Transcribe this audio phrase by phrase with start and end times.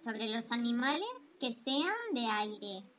[0.00, 1.02] sobre los animales
[1.40, 2.97] que sean de aire.